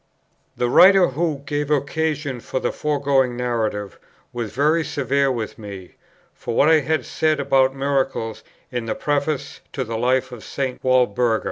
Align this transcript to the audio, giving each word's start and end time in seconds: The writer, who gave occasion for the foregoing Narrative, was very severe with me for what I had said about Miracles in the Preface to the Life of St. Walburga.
The 0.57 0.67
writer, 0.67 1.09
who 1.09 1.43
gave 1.45 1.69
occasion 1.69 2.39
for 2.39 2.59
the 2.59 2.71
foregoing 2.71 3.37
Narrative, 3.37 3.99
was 4.33 4.51
very 4.51 4.83
severe 4.83 5.31
with 5.31 5.59
me 5.59 5.91
for 6.33 6.55
what 6.55 6.69
I 6.69 6.79
had 6.79 7.05
said 7.05 7.39
about 7.39 7.75
Miracles 7.75 8.43
in 8.71 8.87
the 8.87 8.95
Preface 8.95 9.59
to 9.73 9.83
the 9.83 9.99
Life 9.99 10.31
of 10.31 10.43
St. 10.43 10.83
Walburga. 10.83 11.39